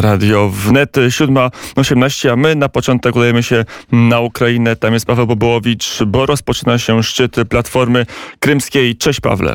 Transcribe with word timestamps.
Radio 0.00 0.48
Wnet 0.48 0.96
7.18, 0.96 2.30
a 2.32 2.36
my 2.36 2.54
na 2.54 2.68
początek 2.68 3.16
udajemy 3.16 3.42
się 3.42 3.64
na 3.92 4.20
Ukrainę. 4.20 4.76
Tam 4.76 4.92
jest 4.92 5.06
Paweł 5.06 5.26
Bobołowicz, 5.26 6.02
bo 6.06 6.26
rozpoczyna 6.26 6.78
się 6.78 7.02
szczyt 7.02 7.36
Platformy 7.50 8.06
Krymskiej. 8.40 8.96
Cześć 8.96 9.20
Pawle. 9.20 9.54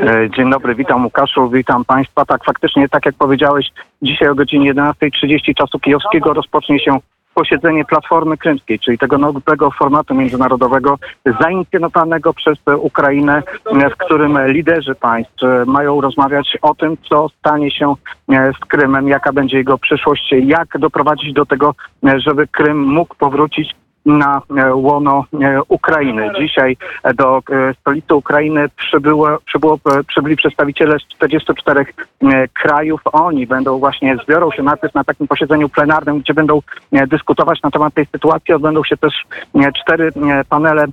E, 0.00 0.30
dzień 0.36 0.50
dobry, 0.50 0.74
witam 0.74 1.04
Łukaszu, 1.04 1.50
witam 1.50 1.84
Państwa. 1.84 2.24
Tak, 2.24 2.44
faktycznie, 2.44 2.88
tak 2.88 3.06
jak 3.06 3.14
powiedziałeś, 3.14 3.66
dzisiaj 4.02 4.28
o 4.28 4.34
godzinie 4.34 4.74
11.30 4.74 5.54
czasu 5.54 5.78
kijowskiego 5.78 6.32
rozpocznie 6.32 6.80
się 6.80 6.98
posiedzenie 7.36 7.84
Platformy 7.84 8.36
Krymskiej, 8.36 8.78
czyli 8.78 8.98
tego 8.98 9.18
nowego 9.18 9.70
formatu 9.70 10.14
międzynarodowego 10.14 10.98
zainicjowanego 11.40 12.32
przez 12.34 12.58
Ukrainę, 12.78 13.42
w 13.92 13.96
którym 13.96 14.38
liderzy 14.46 14.94
państw 14.94 15.42
mają 15.66 16.00
rozmawiać 16.00 16.58
o 16.62 16.74
tym, 16.74 16.96
co 17.08 17.28
stanie 17.28 17.70
się 17.70 17.94
z 18.28 18.58
Krymem, 18.68 19.08
jaka 19.08 19.32
będzie 19.32 19.56
jego 19.56 19.78
przyszłość, 19.78 20.34
jak 20.42 20.78
doprowadzić 20.78 21.32
do 21.32 21.46
tego, 21.46 21.74
żeby 22.16 22.46
Krym 22.46 22.84
mógł 22.84 23.14
powrócić 23.14 23.74
na 24.06 24.42
e, 24.56 24.74
łono 24.74 25.24
e, 25.42 25.62
Ukrainy. 25.68 26.30
Dzisiaj 26.38 26.76
do 27.14 27.38
e, 27.38 27.74
stolicy 27.80 28.14
Ukrainy 28.14 28.68
przybyło, 28.76 29.38
przybyło, 29.46 29.78
przybyli 30.06 30.36
przedstawiciele 30.36 30.98
z 30.98 31.02
44 31.02 31.86
krajów. 32.52 33.00
Oni 33.12 33.46
będą 33.46 33.78
właśnie, 33.78 34.16
zbiorą 34.24 34.50
się 34.50 34.62
najpierw 34.62 34.94
na 34.94 35.04
takim 35.04 35.28
posiedzeniu 35.28 35.68
plenarnym, 35.68 36.20
gdzie 36.20 36.34
będą 36.34 36.60
dyskutować 37.08 37.62
na 37.62 37.70
temat 37.70 37.94
tej 37.94 38.06
sytuacji. 38.06 38.54
Odbędą 38.54 38.84
się 38.84 38.96
też 38.96 39.14
cztery 39.82 40.12
panele 40.48 40.86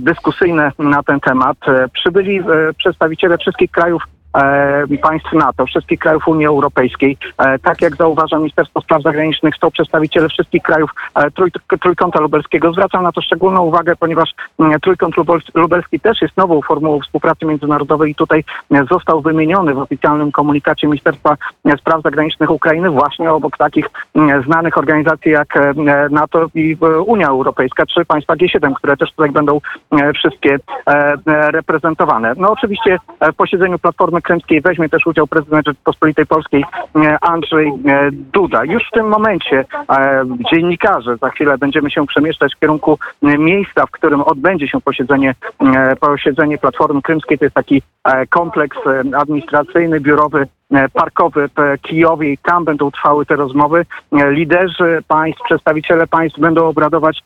dyskusyjne 0.00 0.72
na 0.78 1.02
ten 1.02 1.20
temat. 1.20 1.56
Przybyli 1.92 2.40
przedstawiciele 2.78 3.38
wszystkich 3.38 3.70
krajów 3.70 4.02
państw 5.02 5.32
NATO, 5.32 5.66
wszystkich 5.66 5.98
krajów 5.98 6.28
Unii 6.28 6.46
Europejskiej. 6.46 7.16
E, 7.38 7.58
tak 7.58 7.82
jak 7.82 7.96
zauważa 7.96 8.38
Ministerstwo 8.38 8.80
Spraw 8.80 9.02
Zagranicznych, 9.02 9.54
są 9.60 9.70
przedstawiciele 9.70 10.28
wszystkich 10.28 10.62
krajów 10.62 10.90
e, 11.14 11.30
trój, 11.30 11.50
Trójkąta 11.80 12.20
Lubelskiego. 12.20 12.72
Zwracam 12.72 13.02
na 13.02 13.12
to 13.12 13.22
szczególną 13.22 13.62
uwagę, 13.62 13.96
ponieważ 13.96 14.34
Trójkąt 14.82 15.14
Lubelski 15.54 16.00
też 16.00 16.22
jest 16.22 16.36
nową 16.36 16.62
formułą 16.62 17.00
współpracy 17.00 17.46
międzynarodowej 17.46 18.10
i 18.10 18.14
tutaj 18.14 18.44
e, 18.70 18.84
został 18.90 19.20
wymieniony 19.20 19.74
w 19.74 19.78
oficjalnym 19.78 20.32
komunikacie 20.32 20.86
Ministerstwa 20.86 21.36
Spraw 21.78 22.02
Zagranicznych 22.02 22.50
Ukrainy 22.50 22.90
właśnie 22.90 23.32
obok 23.32 23.56
takich 23.56 23.86
znanych 24.46 24.78
organizacji 24.78 25.30
jak 25.30 25.56
e, 25.56 25.74
NATO 26.10 26.46
i 26.54 26.76
e, 26.82 27.00
Unia 27.00 27.28
Europejska, 27.28 27.86
czy 27.86 28.04
państwa 28.04 28.34
G7, 28.34 28.74
które 28.74 28.96
też 28.96 29.10
tutaj 29.10 29.30
będą 29.30 29.60
wszystkie 30.14 30.58
reprezentowane. 31.26 32.34
No 32.36 32.52
oczywiście 32.52 32.98
w 33.32 33.34
posiedzeniu 33.34 33.78
Platformy 33.78 34.21
Krymskiej 34.22 34.60
weźmie 34.60 34.88
też 34.88 35.06
udział 35.06 35.26
prezydent 35.26 35.66
Rzeczypospolitej 35.66 36.26
Polskiej 36.26 36.64
e, 36.96 37.18
Andrzej 37.20 37.68
e, 37.68 38.10
Duda. 38.12 38.64
Już 38.64 38.82
w 38.88 38.90
tym 38.90 39.08
momencie 39.08 39.64
e, 39.90 40.24
dziennikarze, 40.52 41.16
za 41.16 41.30
chwilę 41.30 41.58
będziemy 41.58 41.90
się 41.90 42.06
przemieszczać 42.06 42.54
w 42.54 42.58
kierunku 42.58 42.98
miejsca, 43.22 43.86
w 43.86 43.90
którym 43.90 44.20
odbędzie 44.20 44.68
się 44.68 44.80
posiedzenie, 44.80 45.34
posiedzenie 46.00 46.58
Platformy 46.58 47.02
Krymskiej. 47.02 47.38
To 47.38 47.44
jest 47.44 47.54
taki 47.54 47.82
kompleks 48.30 48.78
administracyjny, 49.16 50.00
biurowy 50.00 50.46
parkowy 50.92 51.48
w 51.48 51.80
Kijowie 51.82 52.32
i 52.32 52.38
tam 52.38 52.64
będą 52.64 52.90
trwały 52.90 53.26
te 53.26 53.36
rozmowy. 53.36 53.86
Liderzy 54.12 55.02
państw, 55.08 55.42
przedstawiciele 55.44 56.06
państw 56.06 56.38
będą 56.38 56.66
obradować 56.66 57.22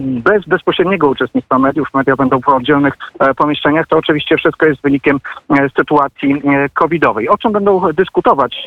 bez 0.00 0.44
bezpośredniego 0.44 1.08
uczestnictwa 1.08 1.58
mediów, 1.58 1.88
media 1.94 2.16
będą 2.16 2.40
w 2.40 2.48
oddzielnych 2.48 2.94
e, 3.18 3.34
pomieszczeniach, 3.34 3.86
to 3.86 3.96
oczywiście 3.96 4.36
wszystko 4.36 4.66
jest 4.66 4.82
wynikiem 4.82 5.20
e, 5.50 5.68
sytuacji 5.78 6.42
covidowej. 6.74 7.28
O 7.28 7.38
czym 7.38 7.52
będą 7.52 7.92
dyskutować 7.92 8.66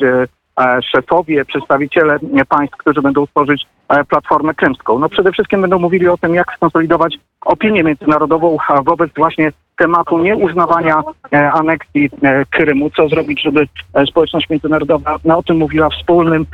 szefowie, 0.92 1.44
przedstawiciele 1.44 2.18
państw, 2.48 2.76
którzy 2.76 3.02
będą 3.02 3.26
tworzyć 3.26 3.66
Platformę 4.08 4.54
Krymską? 4.54 4.98
No 4.98 5.08
przede 5.08 5.32
wszystkim 5.32 5.60
będą 5.60 5.78
mówili 5.78 6.08
o 6.08 6.16
tym, 6.16 6.34
jak 6.34 6.52
skonsolidować 6.56 7.18
opinię 7.40 7.84
międzynarodową 7.84 8.56
wobec 8.84 9.10
właśnie 9.16 9.52
tematu 9.82 10.18
nieuznawania 10.18 11.02
e, 11.32 11.52
aneksji 11.52 12.10
e, 12.22 12.44
Krymu, 12.50 12.90
co 12.90 13.08
zrobić, 13.08 13.42
żeby 13.42 13.66
e, 13.94 14.06
społeczność 14.06 14.50
międzynarodowa 14.50 15.16
no, 15.24 15.38
o 15.38 15.42
tym 15.42 15.56
mówiła 15.56 15.88
wspólnym 15.90 16.46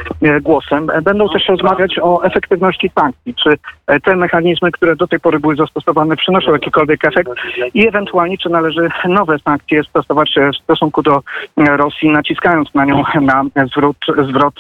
głosem. 0.42 0.90
Będą 1.02 1.28
też 1.28 1.48
rozmawiać 1.48 1.98
o 2.02 2.24
efektywności 2.24 2.90
sankcji, 2.98 3.34
czy 3.34 3.56
te 4.04 4.16
mechanizmy, 4.16 4.72
które 4.72 4.96
do 4.96 5.06
tej 5.06 5.20
pory 5.20 5.40
były 5.40 5.56
zastosowane, 5.56 6.16
przynoszą 6.16 6.52
jakikolwiek 6.52 7.04
efekt? 7.04 7.30
I 7.74 7.88
ewentualnie, 7.88 8.38
czy 8.38 8.48
należy 8.48 8.88
nowe 9.08 9.38
sankcje 9.38 9.84
stosować 9.84 10.34
w 10.54 10.62
stosunku 10.62 11.02
do 11.02 11.22
Rosji, 11.56 12.10
naciskając 12.10 12.74
na 12.74 12.84
nią 12.84 13.02
na 13.20 13.44
zwrot, 13.66 13.96
zwrot 14.28 14.54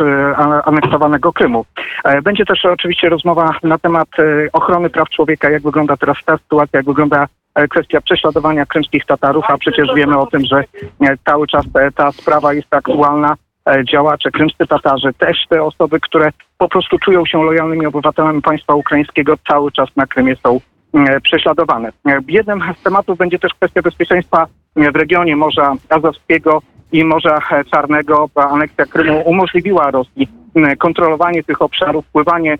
Krymu. 1.34 1.64
Będzie 2.22 2.44
też 2.44 2.64
oczywiście 2.64 3.08
rozmowa 3.08 3.50
na 3.62 3.78
temat 3.78 4.08
ochrony 4.52 4.90
praw 4.90 5.08
człowieka, 5.08 5.50
jak 5.50 5.62
wygląda 5.62 5.96
teraz 5.96 6.16
ta 6.24 6.38
sytuacja, 6.38 6.78
jak 6.78 6.86
wygląda 6.86 7.26
kwestia 7.70 8.00
prześladowania 8.00 8.66
krymskich 8.66 9.06
Tatarów, 9.06 9.44
a 9.48 9.58
przecież 9.58 9.88
wiemy 9.96 10.18
o 10.18 10.26
tym, 10.26 10.44
że 10.44 10.64
e, 11.00 11.16
cały 11.26 11.46
czas 11.46 11.64
ta 11.94 12.12
sprawa 12.12 12.52
jest 12.52 12.74
aktualna. 12.74 13.36
E, 13.68 13.84
działacze, 13.84 14.30
krymscy 14.30 14.66
Tatarzy, 14.66 15.12
też 15.18 15.36
te 15.48 15.62
osoby, 15.62 16.00
które 16.00 16.30
po 16.58 16.68
prostu 16.68 16.98
czują 16.98 17.26
się 17.26 17.44
lojalnymi 17.44 17.86
obywatelami 17.86 18.42
państwa 18.42 18.74
ukraińskiego, 18.74 19.34
cały 19.48 19.72
czas 19.72 19.88
na 19.96 20.06
Krymie 20.06 20.36
są 20.36 20.60
prześladowane. 21.22 21.92
Jednym 22.28 22.62
z 22.80 22.82
tematów 22.82 23.18
będzie 23.18 23.38
też 23.38 23.54
kwestia 23.54 23.82
bezpieczeństwa 23.82 24.46
w 24.76 24.96
regionie 24.96 25.36
Morza 25.36 25.74
Azowskiego 25.88 26.62
i 26.92 27.04
Morza 27.04 27.38
Czarnego. 27.70 28.28
Aneksja 28.34 28.86
Krymu 28.86 29.20
umożliwiła 29.20 29.90
Rosji 29.90 30.28
kontrolowanie 30.78 31.44
tych 31.44 31.62
obszarów, 31.62 32.06
wpływanie 32.06 32.58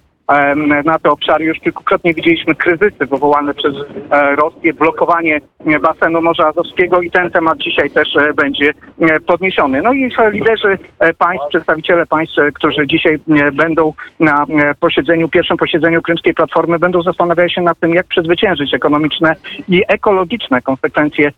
na 0.84 0.98
te 0.98 1.10
obszary. 1.10 1.44
Już 1.44 1.58
kilkukrotnie 1.58 2.14
widzieliśmy 2.14 2.54
kryzysy 2.54 3.06
wywołane 3.06 3.54
przez 3.54 3.74
e, 4.10 4.36
Rosję, 4.36 4.74
blokowanie 4.74 5.40
basenu 5.82 6.22
Morza 6.22 6.46
Azowskiego 6.46 7.00
i 7.00 7.10
ten 7.10 7.30
temat 7.30 7.58
dzisiaj 7.58 7.90
też 7.90 8.16
e, 8.16 8.34
będzie 8.34 8.72
e, 9.00 9.20
podniesiony. 9.20 9.82
No 9.82 9.92
i 9.92 10.10
liderzy 10.32 10.78
państw, 11.18 11.48
przedstawiciele 11.48 12.06
państw, 12.06 12.36
którzy 12.54 12.86
dzisiaj 12.86 13.18
będą 13.52 13.92
na 14.20 14.46
posiedzeniu, 14.80 15.28
pierwszym 15.28 15.56
posiedzeniu 15.56 16.02
Krymskiej 16.02 16.34
Platformy, 16.34 16.78
będą 16.78 17.02
zastanawiać 17.02 17.54
się 17.54 17.60
nad 17.60 17.78
tym, 17.80 17.94
jak 17.94 18.06
przezwyciężyć 18.06 18.74
ekonomiczne 18.74 19.34
i 19.68 19.82
ekologiczne 19.88 20.62
konsekwencje 20.62 21.32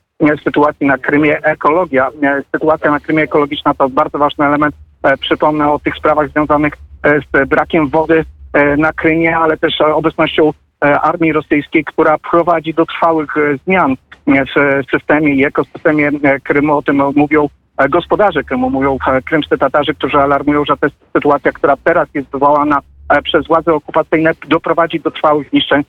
sytuacji 0.44 0.86
na 0.86 0.98
Krymie. 0.98 1.38
Ekologia, 1.42 2.10
sytuacja 2.52 2.90
na 2.90 3.00
Krymie 3.00 3.22
ekologiczna 3.22 3.74
to 3.74 3.88
bardzo 3.88 4.18
ważny 4.18 4.44
element. 4.44 4.74
Przypomnę 5.20 5.72
o 5.72 5.78
tych 5.78 5.96
sprawach 5.96 6.28
związanych 6.28 6.72
z 7.04 7.48
brakiem 7.48 7.88
wody 7.88 8.24
E, 8.24 8.39
na 8.78 8.92
Krymie, 8.92 9.36
ale 9.36 9.56
też 9.56 9.80
obecnością 9.80 10.52
e, 10.84 11.00
armii 11.00 11.32
rosyjskiej, 11.32 11.84
która 11.84 12.18
prowadzi 12.18 12.74
do 12.74 12.86
trwałych 12.86 13.36
e, 13.36 13.56
zmian 13.66 13.94
w 14.26 14.90
systemie 14.90 15.34
i 15.34 15.44
ekosystemie 15.44 16.10
Krymu. 16.44 16.76
O 16.76 16.82
tym 16.82 17.02
mówią 17.16 17.48
gospodarze 17.90 18.44
Krymu, 18.44 18.70
mówią 18.70 18.98
krymscy 19.24 19.58
Tatarzy, 19.58 19.94
którzy 19.94 20.18
alarmują, 20.18 20.64
że 20.64 20.74
jest 20.82 20.94
sytuacja, 21.12 21.52
która 21.52 21.76
teraz 21.84 22.08
jest 22.14 22.30
wywołana 22.30 22.80
przez 23.24 23.46
władze 23.46 23.74
okupacyjne, 23.74 24.32
doprowadzi 24.48 25.00
do 25.00 25.10
trwałych 25.10 25.50
zniszczeń 25.50 25.82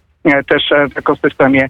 też 0.49 0.69
w 0.93 0.97
ekosystemie 0.97 1.69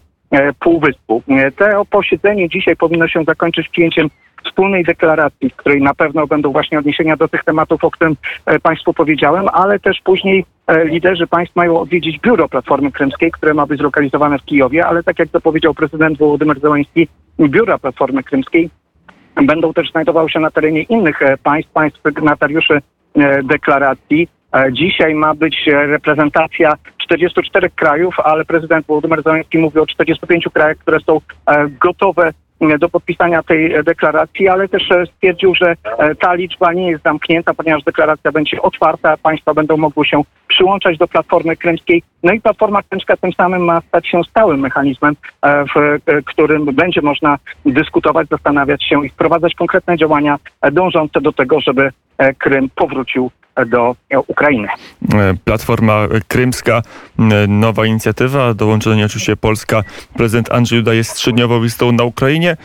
Półwyspu. 0.59 1.23
To 1.58 1.85
posiedzenie 1.85 2.50
dzisiaj 2.50 2.75
powinno 2.75 3.08
się 3.08 3.23
zakończyć 3.23 3.69
przyjęciem 3.69 4.09
wspólnej 4.46 4.84
deklaracji, 4.84 5.50
w 5.50 5.56
której 5.56 5.81
na 5.81 5.94
pewno 5.94 6.28
będą 6.28 6.52
właśnie 6.52 6.79
odniesienia 6.79 7.18
do 7.18 7.28
tych 7.28 7.44
tematów, 7.44 7.84
o 7.84 7.91
którym 7.91 8.16
e, 8.46 8.59
Państwu 8.59 8.94
powiedziałem, 8.94 9.46
ale 9.53 9.79
też 9.79 10.02
później 10.03 10.40
e, 10.40 10.46
liderzy 10.84 11.28
państw 11.28 11.56
mają 11.56 11.80
odwiedzić 11.80 12.20
biuro 12.20 12.50
Platformy 12.50 12.92
Krymskiej, 12.92 13.32
które 13.32 13.54
ma 13.54 13.66
być 13.66 13.80
zlokalizowane 13.80 14.40
w 14.40 14.46
Kijowie, 14.46 14.86
ale 14.86 15.04
tak 15.04 15.20
jak 15.20 15.30
to 15.30 15.42
powiedział 15.42 15.74
prezydent 15.74 16.18
Wołodymyr 16.18 16.59
Zełański, 16.59 17.08
biura 17.40 17.78
Platformy 17.78 18.24
Krymskiej 18.24 18.70
będą 19.36 19.74
też 19.74 19.92
znajdowały 19.92 20.30
się 20.30 20.40
na 20.40 20.52
terenie 20.52 20.82
innych 20.82 21.22
e, 21.22 21.38
państw, 21.38 21.72
państw 21.72 22.02
sygnatariuszy 22.02 22.82
deklaracji. 23.44 24.28
Dzisiaj 24.72 25.16
ma 25.16 25.35
być 25.35 25.56
reprezentacja 25.68 26.74
44 26.97 27.70
krajów, 27.70 28.20
ale 28.20 28.46
prezydent 28.46 28.88
Wołodymyr 28.88 29.24
Zełański 29.24 29.58
mówi 29.58 29.79
o 29.79 29.85
45 29.85 30.46
krajach, 30.53 30.78
które 30.78 31.00
są 31.00 31.22
gotowe 31.82 32.32
do 32.79 32.90
podpisania 32.90 33.43
tej 33.43 33.84
deklaracji, 33.84 34.47
ale 34.47 34.69
też 34.69 34.91
e, 34.91 35.05
stwierdził, 35.05 35.55
że 35.55 35.75
e, 35.97 36.16
ta 36.16 36.34
liczba 36.34 36.73
nie 36.73 36.90
jest 36.90 37.03
zamknięta, 37.03 37.53
ponieważ 37.53 37.84
deklaracja 37.84 38.31
będzie 38.31 38.61
otwarta, 38.61 39.17
państwa 39.17 39.53
będą 39.53 39.78
mogły 39.78 40.05
się 40.05 40.22
przyłączać 40.47 40.97
do 40.97 41.08
Platformy 41.08 41.58
Krymskiej. 41.58 42.03
No 42.23 42.34
i 42.34 42.41
Platforma 42.41 42.84
Krymska 42.84 43.17
tym 43.17 43.34
samym 43.34 43.63
ma 43.63 43.81
stać 43.81 44.08
się 44.08 44.23
stałym 44.23 44.59
mechanizmem, 44.59 45.16
e, 45.41 45.66
w 45.75 45.99
którym 46.25 46.66
będzie 46.66 47.02
można 47.02 47.37
dyskutować, 47.66 48.28
zastanawiać 48.28 48.84
się 48.84 49.05
i 49.05 49.09
wprowadzać 49.09 49.55
konkretne 49.55 49.97
działania 49.97 50.37
dążące 50.72 51.22
do 51.22 51.31
tego, 51.31 51.59
żeby 51.59 51.91
Krym 52.38 52.70
powrócił 52.76 53.32
do 53.68 53.96
Ukrainy. 54.28 54.68
Platforma 55.46 56.08
Krymska, 56.28 56.82
nowa 57.47 57.85
inicjatywa, 57.85 58.53
dołączona 58.53 59.06
oczywiście 59.06 59.38
Polska. 59.38 59.84
Prezydent 60.14 60.52
Andrzej 60.52 60.79
Duda 60.79 60.94
jest 60.94 61.16
trzydniową 61.16 61.64
listą 61.64 61.91
na 61.91 62.03
Ukrainie. 62.03 62.58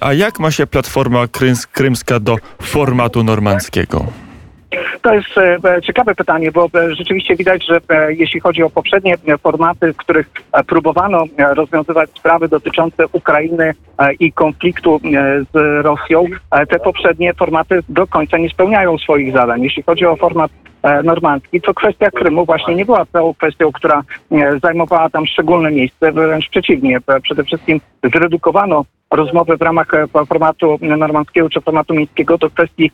A 0.00 0.12
jak 0.12 0.38
ma 0.38 0.50
się 0.50 0.66
Platforma 0.66 1.26
Krymska 1.72 2.20
do 2.20 2.36
formatu 2.62 3.24
normandzkiego? 3.24 4.06
To 5.02 5.14
jest 5.14 5.38
e, 5.38 5.82
ciekawe 5.82 6.14
pytanie, 6.14 6.52
bo 6.52 6.68
e, 6.74 6.94
rzeczywiście 6.94 7.36
widać, 7.36 7.66
że 7.66 7.80
e, 7.88 8.14
jeśli 8.14 8.40
chodzi 8.40 8.62
o 8.62 8.70
poprzednie 8.70 9.14
e, 9.28 9.38
formaty, 9.38 9.92
w 9.92 9.96
których 9.96 10.30
e, 10.52 10.64
próbowano 10.64 11.24
e, 11.36 11.54
rozwiązywać 11.54 12.10
sprawy 12.10 12.48
dotyczące 12.48 13.04
Ukrainy 13.12 13.74
e, 13.98 14.12
i 14.12 14.32
konfliktu 14.32 15.00
e, 15.04 15.44
z 15.54 15.84
Rosją, 15.84 16.24
e, 16.50 16.66
te 16.66 16.78
poprzednie 16.78 17.34
formaty 17.34 17.80
do 17.88 18.06
końca 18.06 18.38
nie 18.38 18.48
spełniają 18.50 18.98
swoich 18.98 19.32
zadań. 19.32 19.62
Jeśli 19.62 19.82
chodzi 19.82 20.06
o 20.06 20.16
format 20.16 20.50
e, 20.82 21.02
normandzki, 21.02 21.60
to 21.60 21.74
kwestia 21.74 22.10
Krymu 22.10 22.44
właśnie 22.44 22.74
nie 22.74 22.84
była 22.84 23.04
tą 23.06 23.34
kwestią, 23.34 23.72
która 23.72 24.02
e, 24.32 24.58
zajmowała 24.62 25.10
tam 25.10 25.26
szczególne 25.26 25.70
miejsce, 25.70 26.12
wręcz 26.12 26.48
przeciwnie. 26.48 26.98
E, 27.06 27.20
Przede 27.20 27.44
wszystkim 27.44 27.80
zredukowano 28.14 28.84
rozmowy 29.10 29.56
w 29.56 29.62
ramach 29.62 29.94
e, 29.94 30.06
formatu 30.26 30.78
normandzkiego 30.82 31.50
czy 31.50 31.60
formatu 31.60 31.94
mińskiego 31.94 32.38
do 32.38 32.50
kwestii 32.50 32.84
e, 32.84 32.90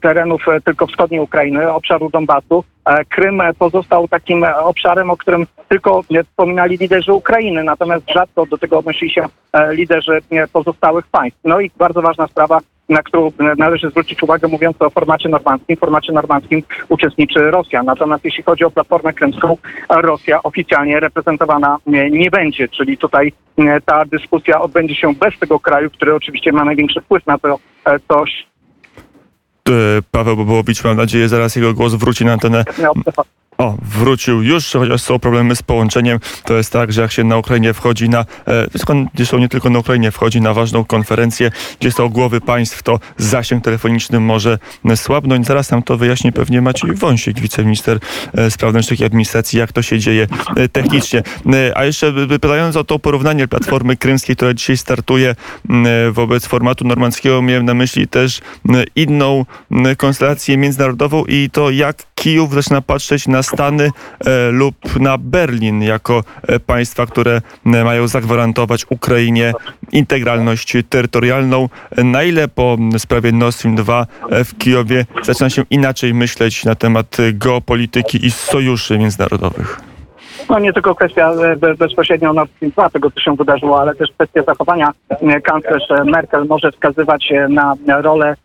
terenów 0.00 0.48
e, 0.48 0.60
tylko 0.60 0.86
wschodniej 0.86 1.20
Ukrainy, 1.20 1.72
obszaru 1.72 2.10
Donbasu. 2.10 2.64
E, 2.84 3.04
Krym 3.04 3.40
e, 3.40 3.54
pozostał 3.54 4.08
takim 4.08 4.44
e, 4.44 4.56
obszarem, 4.56 5.10
o 5.10 5.16
którym 5.16 5.46
tylko 5.68 6.04
e, 6.10 6.24
wspominali 6.24 6.76
liderzy 6.76 7.12
Ukrainy, 7.12 7.64
natomiast 7.64 8.10
rzadko 8.10 8.46
do 8.46 8.58
tego 8.58 8.78
odnosili 8.78 9.10
się 9.10 9.26
e, 9.52 9.74
liderzy 9.74 10.20
e, 10.30 10.48
pozostałych 10.48 11.06
państw. 11.06 11.40
No 11.44 11.60
i 11.60 11.70
bardzo 11.78 12.02
ważna 12.02 12.26
sprawa, 12.26 12.60
na 12.88 13.02
którą 13.02 13.26
e, 13.26 13.30
należy 13.58 13.90
zwrócić 13.90 14.22
uwagę, 14.22 14.48
mówiąc 14.48 14.82
o 14.82 14.90
formacie 14.90 15.28
normandzkim. 15.28 15.76
W 15.76 15.80
formacie 15.80 16.12
normandzkim 16.12 16.62
uczestniczy 16.88 17.50
Rosja. 17.50 17.82
Natomiast 17.82 18.24
jeśli 18.24 18.42
chodzi 18.42 18.64
o 18.64 18.70
Platformę 18.70 19.12
Krymską, 19.12 19.56
e, 19.88 20.02
Rosja 20.02 20.42
oficjalnie 20.42 21.00
reprezentowana 21.00 21.78
e, 21.86 22.10
nie 22.10 22.30
będzie, 22.30 22.68
czyli 22.68 22.98
tutaj 22.98 23.32
e, 23.58 23.80
ta 23.80 24.04
dyskusja 24.04 24.60
odbędzie 24.60 24.94
się 24.94 25.14
bez 25.14 25.38
tego 25.38 25.60
kraju, 25.60 25.90
który 25.90 26.14
oczywiście 26.14 26.52
ma 26.52 26.64
największy 26.64 27.00
wpływ 27.00 27.26
na 27.26 27.38
to, 27.38 27.58
e, 27.86 27.98
E, 27.98 27.98
Paweł 30.10 30.36
Bobołowicz, 30.36 30.84
mam 30.84 30.96
nadzieję, 30.96 31.28
zaraz 31.28 31.56
jego 31.56 31.74
głos 31.74 31.94
wróci 31.94 32.24
na 32.24 32.32
antenę. 32.32 32.64
O, 33.58 33.76
wrócił 33.82 34.42
już, 34.42 34.72
chociaż 34.72 35.02
są 35.02 35.18
problemy 35.18 35.56
z 35.56 35.62
połączeniem. 35.62 36.18
To 36.44 36.54
jest 36.54 36.72
tak, 36.72 36.92
że 36.92 37.02
jak 37.02 37.12
się 37.12 37.24
na 37.24 37.36
Ukrainie 37.36 37.74
wchodzi 37.74 38.08
na, 38.08 38.20
e, 38.20 38.66
zresztą 39.14 39.38
nie 39.38 39.48
tylko 39.48 39.70
na 39.70 39.78
Ukrainie, 39.78 40.10
wchodzi 40.10 40.40
na 40.40 40.54
ważną 40.54 40.84
konferencję, 40.84 41.50
gdzie 41.80 41.92
są 41.92 42.08
głowy 42.08 42.40
państw, 42.40 42.82
to 42.82 43.00
zasięg 43.16 43.64
telefoniczny 43.64 44.20
może 44.20 44.58
słabnąć. 44.96 45.46
Zaraz 45.46 45.70
nam 45.70 45.82
to 45.82 45.96
wyjaśni 45.96 46.32
pewnie 46.32 46.62
Maciej 46.62 46.94
Wąsik, 46.94 47.40
wiceminister 47.40 47.98
e, 48.34 48.50
spraw 48.50 48.68
wewnętrznych 48.68 49.00
i 49.00 49.04
administracji, 49.04 49.58
jak 49.58 49.72
to 49.72 49.82
się 49.82 49.98
dzieje 49.98 50.26
e, 50.56 50.68
technicznie. 50.68 51.22
A 51.74 51.84
jeszcze 51.84 52.12
pytając 52.28 52.76
o 52.76 52.84
to 52.84 52.98
porównanie 52.98 53.48
Platformy 53.48 53.96
Krymskiej, 53.96 54.36
która 54.36 54.54
dzisiaj 54.54 54.76
startuje 54.76 55.34
wobec 56.12 56.46
formatu 56.46 56.84
normandzkiego, 56.84 57.42
miałem 57.42 57.64
na 57.64 57.74
myśli 57.74 58.08
też 58.08 58.40
inną 58.96 59.44
konstelację 59.96 60.56
międzynarodową 60.56 61.24
i 61.24 61.50
to 61.52 61.70
jak 61.70 62.07
Kijów 62.18 62.54
zaczyna 62.54 62.80
patrzeć 62.80 63.28
na 63.28 63.42
Stany 63.42 63.90
e, 64.26 64.50
lub 64.50 64.74
na 65.00 65.18
Berlin 65.18 65.82
jako 65.82 66.24
e, 66.48 66.60
państwa, 66.60 67.06
które 67.06 67.40
mają 67.64 68.08
zagwarantować 68.08 68.86
Ukrainie 68.90 69.52
integralność 69.92 70.76
terytorialną. 70.88 71.68
Na 71.96 72.22
ile 72.22 72.48
po 72.48 72.76
sprawie 72.98 73.32
Nord 73.32 73.54
Stream 73.54 73.76
2 73.76 74.06
e, 74.30 74.44
w 74.44 74.58
Kijowie 74.58 75.06
zaczyna 75.22 75.50
się 75.50 75.62
inaczej 75.70 76.14
myśleć 76.14 76.64
na 76.64 76.74
temat 76.74 77.16
geopolityki 77.32 78.26
i 78.26 78.30
sojuszy 78.30 78.98
międzynarodowych? 78.98 79.80
No 80.50 80.58
nie 80.58 80.72
tylko 80.72 80.94
kwestia 80.94 81.32
be, 81.56 81.74
bezpośrednio 81.74 82.32
Nord 82.32 82.50
Stream 82.56 82.72
2 82.72 82.90
tego, 82.90 83.10
co 83.10 83.20
się 83.20 83.36
wydarzyło, 83.36 83.80
ale 83.80 83.94
też 83.94 84.10
kwestia 84.12 84.42
zachowania 84.42 84.92
kanclerz 85.42 85.84
Merkel 86.04 86.46
może 86.46 86.72
wskazywać 86.72 87.32
na 87.86 88.00
rolę 88.00 88.36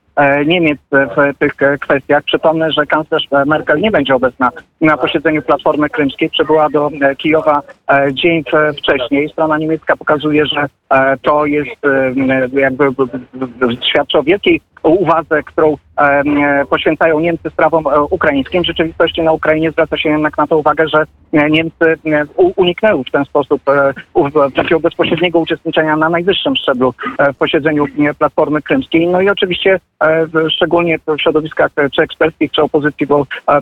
Niemiec 0.46 0.80
w 0.92 1.38
tych 1.40 1.62
e, 1.62 1.78
kwestiach. 1.78 2.24
Przypomnę, 2.24 2.72
że 2.72 2.86
kanclerz 2.86 3.28
e, 3.32 3.46
Merkel 3.46 3.82
nie 3.82 3.92
będzie 3.92 4.16
obecna 4.16 4.52
na 4.82 4.98
posiedzeniu 4.98 5.42
Platformy 5.42 5.90
Krymskiej. 5.90 6.30
Przybyła 6.30 6.70
do 6.70 6.92
e, 7.02 7.16
Kijowa 7.16 7.62
e, 7.92 8.14
dzień 8.14 8.44
wcześniej. 8.78 9.30
Strona 9.30 9.58
niemiecka 9.58 9.98
pokazuje, 9.98 10.46
że 10.46 10.66
e, 10.90 11.18
to 11.18 11.46
jest 11.46 11.86
e, 11.86 12.60
jakby 12.60 12.86
świadczy 13.90 14.18
o 14.18 14.24
wielkiej 14.24 14.62
uwadze, 14.84 15.44
którą 15.44 15.78
e, 15.98 16.02
e, 16.02 16.66
poświęcają 16.70 17.20
Niemcy 17.20 17.50
sprawom 17.50 17.88
e, 17.88 18.02
ukraińskim. 18.02 18.64
W 18.64 18.68
rzeczywistości 18.68 19.22
na 19.22 19.32
Ukrainie 19.32 19.72
zwraca 19.72 19.98
się 19.98 20.10
jednak 20.10 20.38
na 20.38 20.48
to 20.48 20.58
uwagę, 20.58 20.88
że 20.88 21.04
e, 21.34 21.50
Niemcy 21.50 21.86
e, 22.06 22.26
uniknęły 22.56 23.04
w 23.04 23.12
ten 23.12 23.26
sposób 23.26 23.62
e, 23.70 23.94
takiego 24.56 24.80
bezpośredniego 24.80 25.40
uczestniczenia 25.40 25.96
na 25.96 26.10
najwyższym 26.10 26.56
szczeblu 26.56 26.94
e, 27.18 27.34
w 27.34 27.38
posiedzeniu 27.38 27.86
e, 27.86 28.14
Platformy 28.14 28.62
Krymskiej. 28.62 29.08
No 29.08 29.22
i 29.22 29.30
oczywiście 29.30 29.80
e, 30.00 30.03
szczególnie 30.50 31.00
w 31.08 31.22
środowiskach 31.22 31.72
e, 31.76 31.90
czy 31.90 32.02
eksperckich, 32.02 32.52
czy 32.52 32.62
opozycji, 32.62 33.08
bo 33.08 33.26
e, 33.48 33.62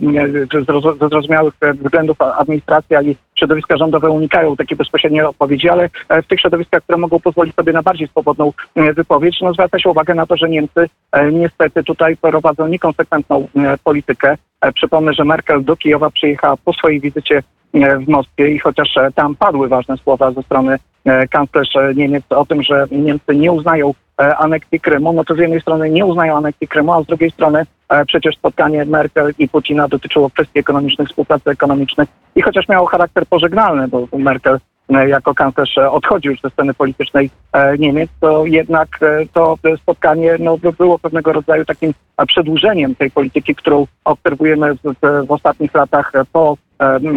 ze 0.52 1.08
zrozumiałych 1.08 1.54
e, 1.60 1.74
względów 1.74 2.20
administracja 2.20 3.02
i 3.02 3.16
środowiska 3.34 3.76
rządowe 3.76 4.10
unikają 4.10 4.56
takiej 4.56 4.76
bezpośredniej 4.76 5.22
odpowiedzi, 5.22 5.68
ale 5.68 5.90
e, 6.08 6.22
w 6.22 6.26
tych 6.26 6.40
środowiskach, 6.40 6.82
które 6.82 6.98
mogą 6.98 7.20
pozwolić 7.20 7.54
sobie 7.54 7.72
na 7.72 7.82
bardziej 7.82 8.08
swobodną 8.08 8.52
e, 8.74 8.92
wypowiedź, 8.92 9.40
no 9.40 9.52
zwraca 9.52 9.78
się 9.78 9.90
uwagę 9.90 10.14
na 10.14 10.26
to, 10.26 10.36
że 10.36 10.48
Niemcy 10.48 10.88
e, 11.12 11.32
niestety 11.32 11.84
tutaj 11.84 12.16
prowadzą 12.16 12.68
niekonsekwentną 12.68 13.48
e, 13.56 13.78
politykę. 13.84 14.36
E, 14.60 14.72
Przypomnę, 14.72 15.14
że 15.14 15.24
Merkel 15.24 15.64
do 15.64 15.76
Kijowa 15.76 16.10
przyjechała 16.10 16.56
po 16.56 16.72
swojej 16.72 17.00
wizycie 17.00 17.36
e, 17.38 17.42
w 17.74 18.08
Moskwie 18.08 18.48
i 18.48 18.58
chociaż 18.58 18.96
e, 18.96 19.12
tam 19.14 19.36
padły 19.36 19.68
ważne 19.68 19.96
słowa 19.96 20.32
ze 20.32 20.42
strony 20.42 20.78
e, 21.04 21.28
kanclerz 21.28 21.76
e, 21.76 21.94
Niemiec 21.94 22.24
o 22.30 22.46
tym, 22.46 22.62
że 22.62 22.86
Niemcy 22.90 23.36
nie 23.36 23.52
uznają 23.52 23.94
e, 24.20 24.36
aneksji 24.36 24.80
Krymu, 24.80 25.12
no 25.12 25.24
to 25.24 25.34
z 25.34 25.38
jednej 25.38 25.60
strony 25.60 25.90
nie 25.90 26.06
uznają 26.06 26.36
aneksji 26.36 26.68
Krymu, 26.68 26.92
a 26.92 27.02
z 27.02 27.06
drugiej 27.06 27.30
strony 27.30 27.66
e, 27.88 28.04
przecież 28.04 28.36
spotkanie 28.36 28.84
Merkel 28.84 29.32
i 29.38 29.48
Putina 29.48 29.88
dotyczyło 29.88 30.30
kwestii 30.30 30.58
ekonomicznych, 30.58 31.08
współpracy 31.08 31.50
ekonomicznych 31.50 32.08
i 32.34 32.42
chociaż 32.42 32.68
miało 32.68 32.86
charakter 32.86 33.26
pożegnalny, 33.26 33.88
bo 33.88 34.08
Merkel 34.18 34.58
e, 34.88 35.08
jako 35.08 35.34
kanclerz 35.34 35.78
e, 35.78 35.90
odchodzi 35.90 36.28
już 36.28 36.40
ze 36.40 36.50
sceny 36.50 36.74
politycznej 36.74 37.30
e, 37.52 37.78
Niemiec, 37.78 38.10
to 38.20 38.46
jednak 38.46 38.88
e, 39.02 39.26
to 39.32 39.58
e, 39.64 39.76
spotkanie 39.76 40.36
no, 40.40 40.58
by 40.58 40.72
było 40.72 40.98
pewnego 40.98 41.32
rodzaju 41.32 41.64
takim 41.64 41.94
e, 42.16 42.26
przedłużeniem 42.26 42.94
tej 42.94 43.10
polityki, 43.10 43.54
którą 43.54 43.86
obserwujemy 44.04 44.74
w, 44.74 44.78
w, 45.26 45.30
ostatnich 45.30 45.74
latach 45.74 46.14
e, 46.14 46.24
po 46.32 46.52
e, 46.52 46.56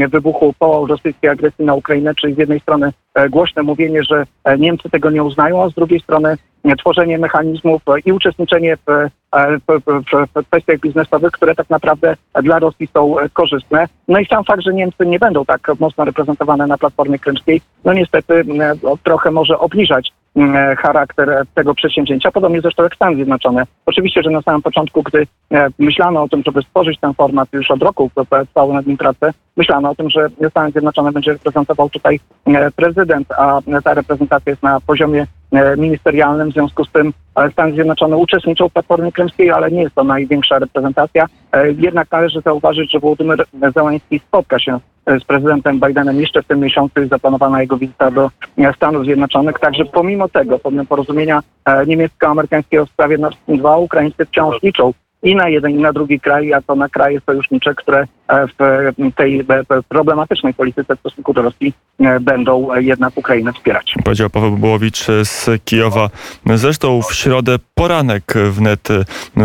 wybuchu, 0.10 0.54
po 0.60 0.88
rosyjskiej 0.88 1.30
agresji 1.30 1.66
na 1.66 1.74
Ukrainę, 1.74 2.16
czyli 2.16 2.34
z 2.34 2.38
jednej 2.38 2.60
strony 2.60 2.92
e, 3.14 3.30
głośne 3.30 3.64
mówienie, 3.64 4.04
że 4.04 4.26
e, 4.44 4.58
Niemcy 4.58 4.90
tego 4.90 5.10
nie 5.10 5.24
uznają, 5.24 5.64
a 5.64 5.70
z 5.70 5.74
drugiej 5.74 6.00
strony 6.00 6.38
e, 6.64 6.76
tworzenie 6.76 7.18
mechanizmów 7.18 7.82
e, 7.88 8.00
i 8.06 8.12
uczestniczenie 8.12 8.78
w, 8.78 8.90
e, 8.90 9.10
w, 9.58 9.82
w, 9.86 10.28
w 10.36 10.48
kwestiach 10.48 10.80
biznesowych, 10.80 11.32
które 11.32 11.56
tak 11.56 11.70
naprawdę 11.70 12.16
dla 12.44 12.60
Rosji 12.60 12.88
są 12.94 13.20
e, 13.20 13.30
korzystne. 13.30 13.88
No 14.08 14.20
i 14.20 14.26
sam 14.26 14.44
fakt, 14.44 14.64
że 14.64 14.74
Niemcy 14.74 15.06
nie 15.06 15.20
będą 15.20 15.46
tak 15.46 15.72
mocno 15.80 16.06
reprezentowane 16.06 16.68
na 16.68 16.78
Platformie 16.78 17.20
Krymskiej, 17.20 17.62
no 17.86 17.94
niestety 17.94 18.34
e, 18.34 18.76
trochę 19.04 19.32
może 19.32 19.60
obniżać 19.60 20.10
e, 20.10 20.25
charakter 20.78 21.30
e, 21.30 21.44
tego 21.56 21.76
przedsięwzięcia, 21.76 22.32
podobnie 22.32 22.62
zresztą 22.62 22.84
jak 22.84 22.96
Stany 22.96 23.16
Zjednoczone. 23.16 23.64
Oczywiście, 23.86 24.24
że 24.24 24.30
na 24.30 24.42
samym 24.42 24.62
początku, 24.62 25.04
gdy 25.04 25.28
e, 25.52 25.68
myślano 25.80 26.24
o 26.24 26.30
tym, 26.30 26.44
żeby 26.46 26.62
stworzyć 26.62 27.00
ten 27.00 27.14
format, 27.14 27.50
już 27.54 27.72
od 27.72 27.82
roku 27.82 28.12
trwały 28.48 28.74
nad 28.74 28.88
nim 28.88 28.98
prace, 28.98 29.34
myślano 29.58 29.90
o 29.90 29.96
tym, 29.96 30.10
że 30.10 30.30
Stany 30.50 30.72
Zjednoczone 30.72 31.12
będzie 31.12 31.34
reprezentował 31.34 31.90
tutaj 31.90 32.20
e, 32.46 32.72
prezydent, 32.72 33.32
a 33.32 33.60
ta 33.84 33.94
reprezentacja 33.94 34.50
jest 34.50 34.64
na 34.64 34.80
poziomie 34.80 35.28
ministerialnym, 35.78 36.50
w 36.50 36.54
związku 36.54 36.86
z 36.86 36.92
tym 36.92 37.14
Stany 37.52 37.74
Zjednoczone 37.74 38.18
uczestniczą 38.18 38.70
w 38.70 38.74
Platformie 38.74 39.12
Krymskiej, 39.12 39.52
ale 39.52 39.72
nie 39.72 39.82
jest 39.82 39.96
to 39.96 40.04
największa 40.04 40.60
reprezentacja. 40.60 41.26
Jednak 41.78 42.12
należy 42.12 42.42
zauważyć, 42.42 42.92
że 42.92 43.00
Wołodymyr 43.00 43.46
Zełański 43.76 44.20
spotka 44.20 44.60
się 44.60 44.72
e, 44.74 44.80
z 45.08 45.24
prezydentem 45.24 45.80
Bidenem 45.80 46.22
jeszcze 46.22 46.44
w 46.44 46.48
tym 46.48 46.60
miesiącu 46.60 47.00
jest 47.00 47.10
zaplanowana 47.10 47.62
jego 47.62 47.78
wizyta 47.78 48.12
do 48.12 48.32
e, 48.58 48.74
Stanów 48.74 49.04
Zjednoczonych. 49.04 49.60
Także 49.60 49.86
pomimo 49.86 50.30
tego, 50.30 50.60
pomimo 50.60 50.86
porozumienia 50.86 51.44
e, 51.66 51.86
niemiecko-amerykańskiego 51.86 52.86
w 52.86 52.90
sprawie 52.90 53.18
Nord 53.18 53.38
Stream 53.38 53.60
2, 53.60 53.78
Ukraińcy 53.78 54.26
wciąż 54.26 54.64
liczą 54.64 54.94
i 55.24 55.36
na 55.36 55.50
jeden, 55.50 55.72
i 55.72 55.82
na 55.82 55.94
drugi 55.94 56.20
kraj, 56.20 56.54
a 56.54 56.62
to 56.62 56.76
na 56.76 56.90
kraje 56.90 57.22
sojusznicze, 57.26 57.76
które 57.76 58.08
e, 58.28 58.48
w 58.48 59.16
tej 59.16 59.40
e, 59.40 59.46
problematycznej 59.90 60.54
polityce 60.54 60.96
w 60.96 61.00
stosunku 61.00 61.34
do 61.34 61.42
Rosji 61.42 61.74
e, 62.00 62.20
będą 62.20 62.76
jednak 62.76 63.18
Ukrainę 63.18 63.54
wspierać. 63.54 63.94
Powiedział 64.04 64.30
Paweł 64.30 64.52
Bobołowicz 64.52 65.06
z 65.24 65.64
Kijowa. 65.66 66.10
Zresztą 66.56 67.02
w 67.02 67.14
środę 67.14 67.56
poranek 67.76 68.34
wnet 68.50 68.88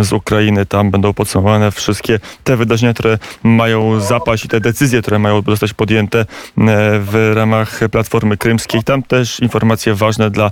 z 0.00 0.12
Ukrainy. 0.12 0.66
Tam 0.66 0.90
będą 0.90 1.12
podsumowane 1.12 1.70
wszystkie 1.70 2.20
te 2.44 2.56
wydarzenia, 2.56 2.94
które 2.94 3.18
mają 3.42 4.00
zapaść 4.00 4.44
i 4.44 4.48
te 4.48 4.60
decyzje, 4.60 5.02
które 5.02 5.18
mają 5.18 5.42
zostać 5.46 5.74
podjęte 5.74 6.26
w 7.00 7.32
ramach 7.34 7.80
Platformy 7.90 8.36
Krymskiej. 8.36 8.82
Tam 8.82 9.02
też 9.02 9.40
informacje 9.40 9.94
ważne 9.94 10.30
dla 10.30 10.50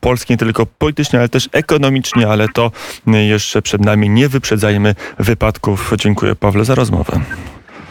Polski, 0.00 0.32
nie 0.32 0.38
tylko 0.38 0.66
politycznie, 0.66 1.18
ale 1.18 1.28
też 1.28 1.48
ekonomicznie, 1.52 2.28
ale 2.28 2.48
to 2.48 2.70
jeszcze 3.06 3.62
przed 3.62 3.84
nami. 3.84 4.10
Nie 4.10 4.28
wyprzedzajmy 4.66 4.94
wypadków. 5.18 5.92
Dziękuję 5.96 6.34
Pawle 6.34 6.64
za 6.64 6.74
rozmowę. 6.74 7.20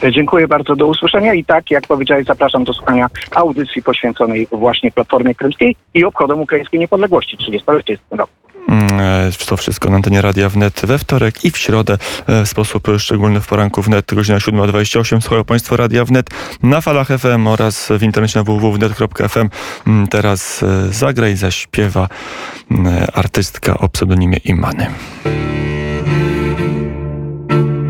E, 0.04 0.12
Dziękuję 0.12 0.48
bardzo, 0.48 0.76
do 0.76 0.88
usłyszenia 0.88 1.34
i 1.34 1.46
tak, 1.46 1.72
jak 1.72 1.88
powiedziałeś, 1.88 2.26
zapraszam 2.26 2.64
do 2.64 2.74
słuchania 2.74 3.08
audycji 3.32 3.84
poświęconej 3.84 4.48
właśnie 4.52 4.92
Platformie 4.92 5.36
Krymskiej 5.36 5.76
i 5.94 6.04
obchodom 6.04 6.42
ukraińskiej 6.42 6.80
niepodległości 6.80 7.38
30 7.38 7.66
w 7.98 8.10
tym 8.10 8.20
roku. 8.20 8.32
Mm, 8.70 9.00
e, 9.00 9.32
To 9.48 9.58
wszystko 9.58 9.90
na 9.90 9.96
antenie 9.96 10.22
Radia 10.22 10.50
Wnet 10.50 10.82
we 10.86 10.98
wtorek 10.98 11.46
i 11.46 11.52
w 11.52 11.58
środę 11.58 11.98
e, 12.28 12.46
w 12.46 12.50
sposób 12.50 12.88
szczególny 12.98 13.42
w 13.42 13.48
poranku 13.48 13.82
wnet, 13.82 14.14
godzina 14.14 14.38
7.28. 14.38 15.22
Słuchają 15.22 15.44
Państwo 15.44 15.78
Radia 15.78 16.06
Wnet 16.06 16.30
na 16.64 16.82
falach 16.82 17.08
FM 17.08 17.48
oraz 17.48 17.90
w 18.00 18.04
internecie 18.04 18.40
na 18.40 18.44
www.wnet.fm. 18.44 19.50
Mm, 19.88 20.08
Teraz 20.08 20.66
zagra 20.90 21.30
i 21.30 21.36
zaśpiewa 21.36 22.08
mm, 22.72 22.94
artystka 23.14 23.78
o 23.78 23.90
pseudonimie 23.90 24.38
Imany. 24.38 24.88